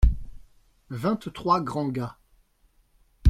[0.89, 2.17] Vingt-trois grands gars.